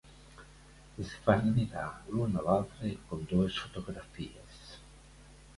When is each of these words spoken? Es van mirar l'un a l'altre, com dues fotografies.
Es 1.03 1.11
van 1.27 1.51
mirar 1.57 1.83
l'un 2.15 2.33
a 2.41 2.45
l'altre, 2.47 2.95
com 3.11 3.23
dues 3.35 3.63
fotografies. 3.67 4.69